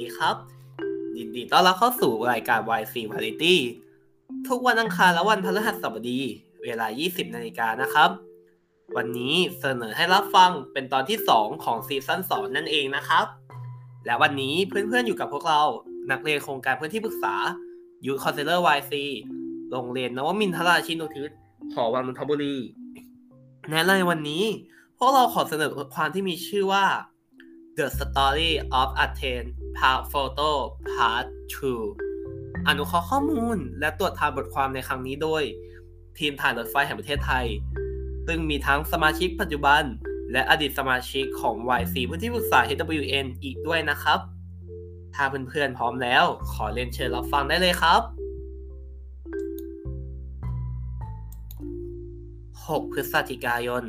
[0.00, 0.36] ดีครับ
[1.18, 3.56] ยินดีต้อนรับเข้าสู่รายการ YC Variety
[4.48, 6.20] ทุกวันอังคารและวันพฤหัสบดี
[6.62, 8.10] เวลา 20 นาฬิกานะครับ
[8.96, 13.26] วันนี้เสนอให้รับฟังเป็นตอนที่ 2 ของ season 2นั่นเองนะครับ
[14.06, 15.62] และวันนี้เพื่อนๆอยู่กับพวกเรา
[16.10, 17.34] นักเรียนโครงการพื้นที่ปรึกษา
[18.06, 18.92] Youth Counselor YC
[19.70, 21.30] โรงเรียนนวมินทราชินุทิศ
[21.74, 22.56] หอวังนนทบุรี
[23.70, 24.44] และในวันนี้
[24.98, 26.84] พวกเราขอเสนอความที่มีชื่อว่า
[27.78, 30.50] The Story of Athens Part Photo
[30.92, 31.24] Part
[32.00, 35.42] 2 อนุเคราะห์ข้อมูลและตรวจทานบทความในครั้งนี้โดย
[36.18, 37.46] ทีมถ่ายรถไฟแห่งประเทศไทย
[38.26, 39.82] ซึ่งมีทั้งสมาชิกปัจจุบัน
[40.32, 44.18] และอดีตสมาชิกของ YC พื้นที่ปรึกษา HWN อีกด้วยนะครับ
[45.14, 48.02] ถ้าเพื่อนๆพร้อมแล้ว ขอเรียนเชิญรับฟังได้เลยครับ
[52.66, 53.84] 6 พฤศจิกายน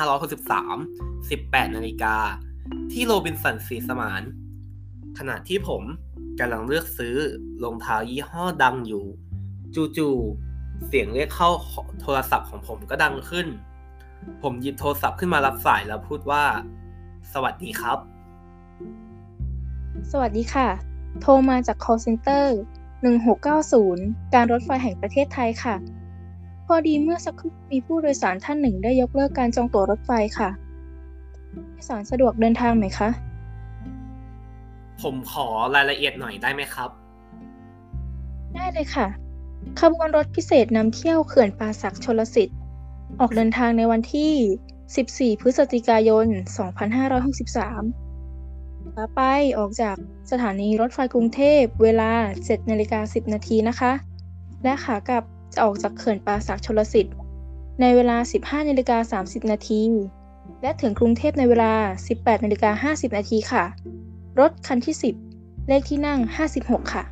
[0.00, 2.16] 2563 18นาฬิกา
[2.92, 4.22] ที่โรบินสันสีสมาน
[5.18, 5.82] ขณะที่ผม
[6.38, 7.16] กำลังเลือกซื้อ
[7.62, 9.04] รองเท้ายี่ห้อดังอยู่
[9.96, 11.50] จู่ๆเสียงเรียกเข้า
[12.00, 13.46] โทรศัพท์ของผมก็ดังขึ้น
[14.42, 16.44] ผมหยิบโทรศัพท์ขึ้นมารับสายแล้วพูดว่า
[17.32, 17.98] สวัสดีครับ
[20.10, 20.68] สวัสดีค่ะ
[21.20, 22.44] โทรมาจาก call center
[23.38, 25.74] 1690 การรถไฟแห่งประเทศไทยค่ะ
[26.66, 30.50] พอดีเมื่อสักครู่มีผู้โดยสารท่านหนึ่งได้ยกเลิกการจองตั๋วรถไฟค่ะ
[31.88, 33.08] สารสะดวกเดินทางไหมคะ
[35.02, 36.90] ผมขอรายละเอียดหน่อยได้ไหมครับ
[38.54, 39.06] ได้เลยค่ะ
[39.80, 42.58] ขบวนรถพิเศษนำเที่ยวเขื่อนป่าสักชลสิทธิ์
[43.20, 44.32] ออกเดินทางในวันที่
[45.32, 46.34] 14 พฤศจิกายน 2563
[48.94, 49.22] ขาไป
[49.58, 49.96] ออกจาก
[50.30, 52.12] สถานีรถไฟกรุงเทพเวลา
[52.42, 53.92] 7นาฬิกา10 นาทีนะคะ
[54.62, 57.14] และขากลับจะออกจากเขื่อนป่าสักชลสิทธิ์
[57.80, 59.82] ในเวลา 15นาฬิกา30 นาที
[60.62, 61.72] และถึงกรุงเทพในเวลา
[62.08, 63.64] 18นาฬิกา50 นาทีค่ะ
[64.40, 64.96] รถคันที่
[65.32, 66.18] 10 เลขที่นั่ง
[66.56, 67.04] 56 ค่ะ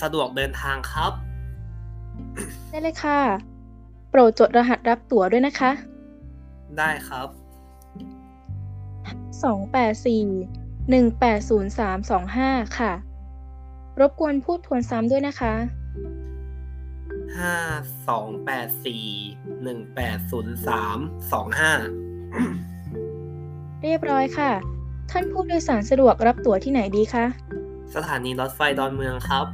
[0.00, 1.12] สะดวกเดินทางครับ
[2.70, 3.18] ได้เลยค่ะ
[4.10, 5.70] โปรดจดรหัสรับตั๋วด้วยนะคะ
[6.78, 7.28] ได้ครับ
[9.42, 12.92] 284 180325 ค่ะ
[14.00, 15.54] รบกวนพูดทวนซ้ำด้วยนะคะ
[17.38, 17.54] ห้า
[18.08, 19.06] สองแปดสี่
[19.62, 20.98] หนึ่งแปดศูนย์สาม
[21.32, 21.72] สองห้า
[23.82, 24.50] เรียบร้อยค่ะ
[25.10, 27.24] ท่านผู้โดยสารสะดวกรับตั๋วที่ไหนดีคะ
[27.94, 29.46] สถานีรถไฟดอนเมืองครับ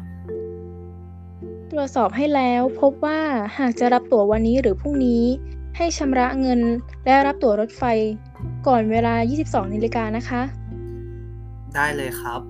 [1.71, 3.21] ตรวจสอบให้แล้วพบว่า
[3.59, 5.23] หากจะรับตั๋ววันนี้หรือพรุ่งนี้
[5.77, 6.61] ให้ชำระเงิน
[7.05, 7.83] และรับตั๋วรถไฟ
[8.67, 10.43] ก่อนเวลา 22นาฬิกานะคะ
[11.75, 12.41] ได้เลยครับ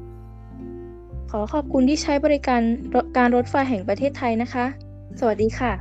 [1.31, 2.61] ขอขอบคุณที่ใช้บริการ
[3.17, 4.67] การรถไฟแห่งประเทศไทยนะคะ
[5.23, 5.73] สวัสดีค่ะ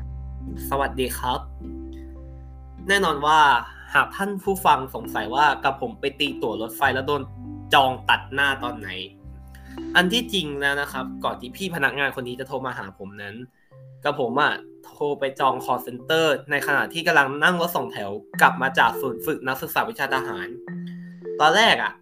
[0.69, 1.39] สวัสดีครับ
[2.87, 3.39] แน่นอนว่า
[3.93, 7.21] หากท่านผู้ฟังสงสัยว่ากับผมไปตีตั๋วรถไฟแล้วโดน
[7.73, 8.89] จองตัดหน้าตอนไหน
[9.95, 13.35] อันที่จริงแล้วนะครับ ก่อนที่พี่พนักงานคนนี้จะโทรมาหาผมนั้น
[14.03, 14.53] กับผมอะ
[14.85, 18.11] โทรไปจอง call center ในขณะที่กำลังนั่งรถสองแถว
[18.41, 20.47] กลับมาจากศูนย์ฝึกนักศึกษาวิชาทหาร
[21.39, 21.93] ตอนแรกอะ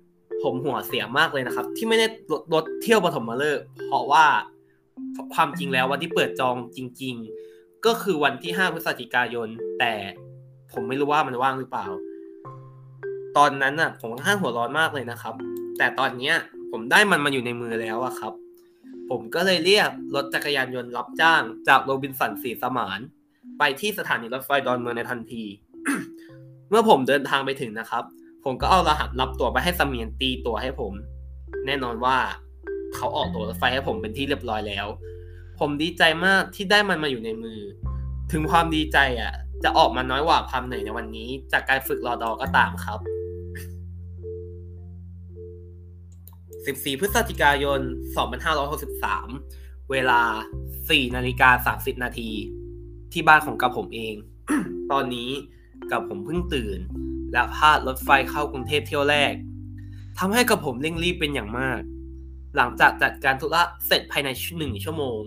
[0.44, 4.26] ผมหัวเสียมากเลยนะครับ ที่ไม่ได้รถรถเที่ยวปฐมฤกษ์เพราะว่า
[5.36, 7.16] ความจริงแล้ววันที่เปิดจองจริง
[7.50, 9.48] ๆ ก็คือวันที่ 5 พฤศจิกายน
[9.80, 9.94] แต่
[10.72, 11.88] ผมไม่รู้ว่ามันว่างหรือเปล่า
[13.38, 15.34] ตอนนั้นน่ะ ผมค่อนข้างหัวร้อนมากเลยนะครับ
[15.78, 16.36] แต่ตอนเนี้ย
[16.72, 18.34] ผมได้มันมาอยู่ในมือแล้วอะครับ
[19.10, 23.00] ผมก็เลยเรียกรถจักรยานยนต์รับจ้างจากโรบินสันสีสมาน
[23.60, 25.44] ไปที่สถานีรถไฟดอนเมืองในทันที
[26.70, 28.04] เมื่อผมเดินทางไปถึงนะครับ
[28.44, 30.94] ผมก็เอารหัสรับตั๋วไปให้สมียนตีตั๋วให้ผม
[31.66, 32.18] แน่นอนว่า
[32.96, 34.88] เขาออกตัวรถไฟให้ผมเป็นที่เรียบร้อยแล้ว
[35.60, 37.60] ผมดีใจมากที่ได้มันมาอยู่ในมือ
[38.32, 43.00] ถึงความดีใจอะ จะออกมาน้อยกว่าความเหนื่อยในวันนี้ จากการฝึกรอดอก็ตามครับ
[46.66, 47.80] 14 พฤศจิกายน
[48.66, 50.22] 2563 เวลา
[50.70, 52.32] 4 นาฬิกา 30 นาที
[53.12, 54.16] ที่บ้านของกับผมเอง
[54.92, 55.30] ตอนนี้
[55.92, 56.80] กับผมเพิ่งตื่น
[57.32, 59.34] และพลาดรถไฟเข้ากรุงเทพเที่ยวแรก
[60.20, 61.80] ทำให้กับผมเร่งรีบเป็นอย่างมาก
[62.56, 65.20] หลังจากจัดการธุระเสร็จภายในหนึ่งชั่วโมง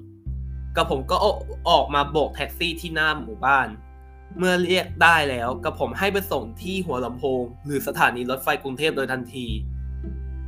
[0.76, 1.16] กับผมก็
[1.70, 3.68] ออกมาโบกแท็กซี่ที่หน้าหมู่บ้าน
[4.38, 9.46] เมื่อเรียกได้แล้วกับผมให้ไปส่งที่หัวลำโพง หรือสถานีรถไฟกรุงเทพโดยทันที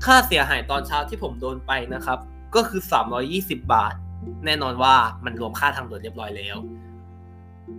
[0.05, 2.19] ค่าเสียหายตอนเช้าที่ผมโดนไปนะครับ
[2.55, 2.81] ก็คือ
[3.27, 3.95] 320 บาท
[4.45, 4.95] แน่นอนว่า
[5.25, 6.57] มันรวมค่าทางด่วนเรียบร้อยแล้ว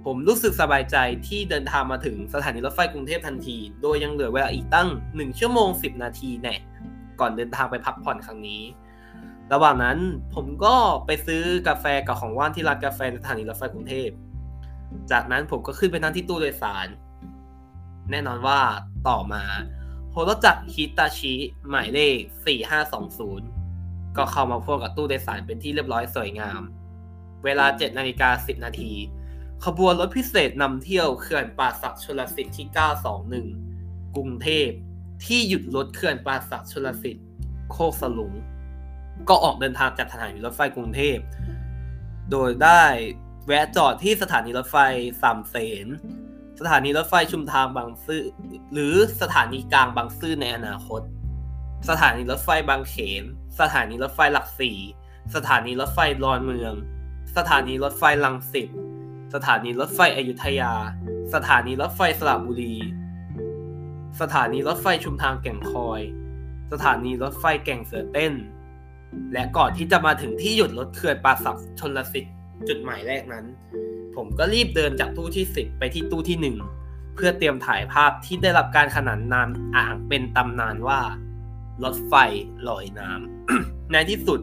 [0.05, 0.97] ผมรู้สึกสบายใจ
[1.27, 6.55] ที่เดินทางมาถึงสถานีรถไฟกรุงเทพทันที โดยยังเหลือเวลาอีกตั้ง 1 ชั่วโมง 10 นาทีแน่
[7.19, 8.61] ก่อนเดินทางไปพักผ่อนครั้งนี้
[9.53, 9.97] ระหว่างนั้น
[10.35, 10.75] ผมก็
[11.05, 14.09] ไปซื้อกาแฟกับของว่านที่ร้านกาแฟในสถานีรถไฟกรุงเทพ
[15.11, 16.87] จากนั้นผมก็ขึ้นไปนั่งที่ตู้โดยสาร
[18.11, 18.59] แน่นอนว่า
[19.07, 19.43] ต่อมา
[20.11, 21.33] โฮโรจักฮิตาชิ
[21.69, 22.19] หมายเลข
[22.99, 26.61] 4520 ก็เข้ามาพ่วงกับตู้โดยสารเป็นที่เรียบร้อยสวยงาม
[27.43, 28.93] เวลา7นาฬิกา10 นาที
[29.65, 32.67] ขบวนรถพิเศษนำเที่ยวเขื่อนป่าศักชลสิทธิ์ที่
[33.41, 34.69] 921 กรุงเทพ
[35.25, 37.25] ที่หยุดรถเขื่อนป่าศักชลสิทธิ์
[37.71, 38.33] โคกสลุง
[39.29, 41.17] ก็ออกเดินทางจากสถานีรถไฟกรุงเทพ
[42.31, 42.83] โดยได้
[43.47, 44.77] แวะจอดที่สถานีรถไฟ
[45.21, 45.87] สามเสน
[46.59, 48.23] สถานีรถไฟชุมทางบางซื่อ
[48.73, 51.01] หรือสถานีกลางบางซื่อในอนาคต
[51.89, 53.23] สถานีรถไฟบางเขน
[53.59, 54.77] สถานีรถไฟหลักสี่
[55.35, 56.73] สถานีรถไฟรอนเมือง
[57.37, 58.69] สถานีรถไฟลังสิต
[59.33, 60.73] สถานีรถไฟอยุธยา
[61.33, 62.75] สถานีรถไฟสระบุรี
[64.21, 66.01] สถานีรถไฟชุมทางแก่งคอย
[66.71, 68.33] สถานีรถไฟแก่งเสือเต้น
[69.33, 72.33] และก่อนที่จะมาถึงที่หยุดรถเขื่อนป่าศักชนลสิทธิ์
[72.67, 73.45] จุดหมายแรกนั้น
[74.15, 81.01] ผมก็รีบเดินจากตู้ที่10ไปที่ตู้ที่1เพื่อเตรียมถ่ายภาพที่ได้รับการขนานนามอ่างเป็นตำนานว่า
[81.83, 82.13] รถไฟ
[82.67, 84.39] ลอยน้ำในที่สุด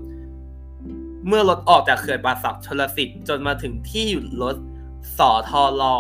[1.27, 4.57] เมื่อรถออกจากเขื่อนป่าศักชลสิทธิ์จนมาถึงที่หยุดรถ
[5.19, 5.95] สอทอรอ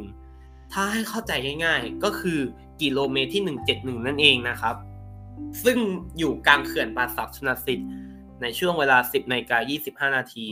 [0.00, 1.32] 171 ถ้าให้เข้าใจ
[1.64, 2.38] ง่ายๆ ก็คือ
[2.80, 3.42] กิโลเมตรที่
[3.74, 4.76] 171 นั่นเองนะครับ
[5.64, 5.78] ซึ่ง
[6.18, 7.88] อยู่กลางเขื่อนป่าสักชลสิทธิ์
[8.42, 9.58] ในช่วงเวลา 10นาฬิกา
[10.10, 10.46] 25 นาที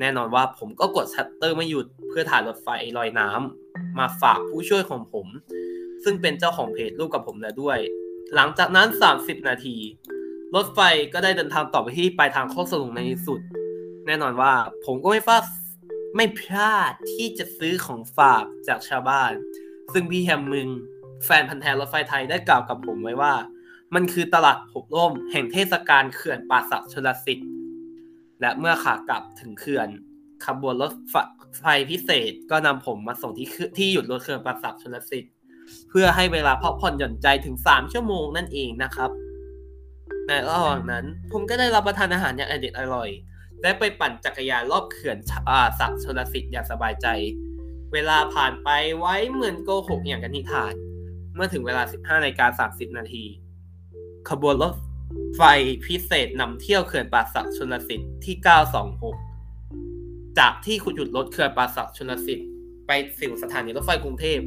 [0.00, 2.68] แน่นอนว่าผมก็กดชัตเตอร์ไม่หยุดเพื่อถ่ายรถไฟ
[2.98, 5.26] ลอยน้ำมาฝากผู้ช่วยของผม
[6.04, 7.78] ซึ่งเป็นเจ้าของเพจรูปกับผมแล้วด้วย
[8.34, 9.76] หลังจากนั้น 30 นาที
[10.54, 10.80] รถไฟ
[11.12, 13.40] ก็ได้เดินทางต่อไปที่ปลายทางโคกสลุงในที่สุด
[14.06, 14.52] แน่นอนว่า
[14.84, 15.44] ผมก็ไม่พลาด
[16.16, 19.32] ไม่พลาดที่จะซื้อของฝากจากชาวบ้าน
[19.92, 20.68] ซึ่งพี่แฮมมึง
[21.24, 23.34] แฟนพันธ์แท้รถไฟไทยได้กล่าวกับผมไว้ว่า
[23.94, 27.48] มันคือตลาดหกล่มแห่งเทศกาลเขื่อนป่าศักชลสิทธิ์
[28.40, 29.88] และเมื่อขากลับถึงเขื่อน
[30.46, 30.92] ขบวนรถ
[31.58, 33.48] ไฟพิเศษก็นำผมมาส่งที่
[33.78, 35.32] ที่หยุดรถเขื่อนป่าศักชลสิทธิ์
[35.90, 39.10] เพื่อให้เวลาพักผ่อนหย่อนใจถึง3ชั่วโมงนั่นเองนะครับ
[40.26, 43.08] ในระหว่างนั้นผมก็ได้รับประทานอาหารอย่างอเด็ดอร่อย
[43.62, 45.18] และไปปั่นจักรยานรอบเขื่อน
[45.80, 47.06] ศักชลสิทธิ์อย่างสบายใจ
[47.92, 50.74] เวลาผ่านไปไว้เหมือนโกหกอย่างกันนิทาน
[51.34, 53.24] เมื่อถึงเวลา 15นาฬิกา30นาที
[54.30, 54.74] ขบวนรถ
[55.36, 55.42] ไฟ
[55.86, 58.34] พิเศษนำเที่ยวเขื่อนป่าศักชลสิทธิ์ที่
[59.16, 62.48] 926 จากที่ขุดหยุดรถเขื่อนป่าศักชลสิทธิ์
[62.86, 64.38] ไปสู่สถานีรถไฟกรุงเทพ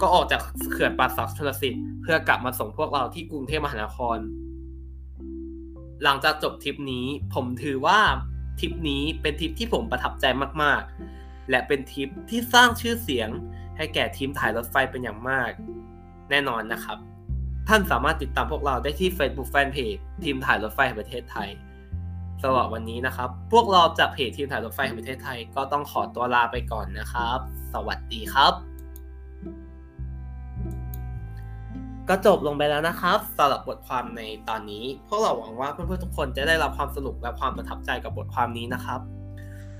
[0.00, 0.40] ก็ออกจาก
[0.72, 4.18] เขื่อนป่าศักชลสิทธิ์เพื่อกลับมาส่งพวกเราที่กรุงเทพมหานคร
[6.02, 8.00] หลังจากจบทริปนี้ผมถือว่า
[8.60, 10.24] ทริปนี้เป็นทริปที่ผมประทับใจ
[10.62, 13.28] มากๆ และเป็นทริปที่สร้างชื่อเสียง
[13.76, 15.50] ให้แก่ทีมถ่ายรถไฟเป็นอย่างมาก
[16.30, 16.98] แน่นอนนะครับ
[17.68, 21.48] ท่านสามารถติดตามพวกเราได้ที่ Facebook Fanpage ทีมถ่ายรถไฟแห่งประเทศไทย
[22.42, 27.38] สำหรับวันนี้นะครับ พวกเราจากเพจทีมถ่ายรถไฟแห่งประเทศไทยก็ต้องขอตัวลาไปก่อนนะครับ
[27.72, 28.52] สวัสดีครับ
[32.08, 39.00] ก็จบลงไปแล้วนะครับสำหรับบทความในตอนนี้ พวกเราหวังว่าเพื่อนๆทุกคนจะได้รับความสนุกและความประทับใจกับบทความนี้นะครับ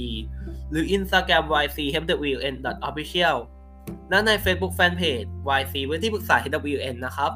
[0.70, 3.36] หรือ Instagram ychwn.official
[4.10, 5.28] และใน Facebook Fanpage
[5.60, 7.32] YC เว้นที่ปรึกษา HWN นะครับ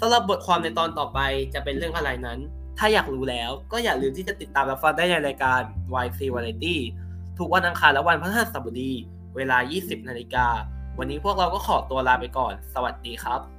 [0.00, 1.18] สำหรับบทความในตอนต่อไป
[1.54, 2.38] จะเป็นเรื่องอะไรนั้น
[2.78, 5.60] ถ้าอยากรู้แล้วก็อย่าลืมที่จะติดตามรับฟังได้ในรายการ
[6.04, 6.76] YC Variety
[7.38, 8.92] ทุกวันอังคารและวันพฤหัสบดี
[9.36, 10.46] เวลา 20 นาฬิกา
[10.98, 13.53] วันนี้พวกเราก็ขอตัวลาไปก่อน สวัสดีครับ